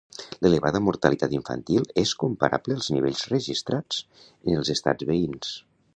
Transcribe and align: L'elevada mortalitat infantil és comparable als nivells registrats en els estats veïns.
L'elevada 0.43 0.79
mortalitat 0.85 1.35
infantil 1.39 1.85
és 2.03 2.13
comparable 2.23 2.77
als 2.79 2.89
nivells 2.95 3.23
registrats 3.35 4.03
en 4.31 4.59
els 4.63 4.73
estats 4.79 5.11
veïns. 5.13 5.55